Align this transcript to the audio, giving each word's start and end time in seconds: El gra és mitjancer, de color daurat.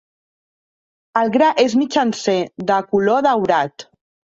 El 1.21 1.29
gra 1.37 1.51
és 1.67 1.77
mitjancer, 1.85 2.39
de 2.73 2.83
color 2.93 3.27
daurat. 3.33 3.93